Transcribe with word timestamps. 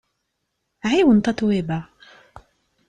Ɛiwen 0.89 1.19
Tatoeba! 1.25 1.79